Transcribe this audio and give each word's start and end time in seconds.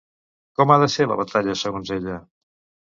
Com 0.61 0.73
ha 0.73 0.79
de 0.85 0.89
ser 0.95 1.07
la 1.11 1.19
batalla 1.21 1.59
segons 1.65 1.97
ella? 2.01 2.21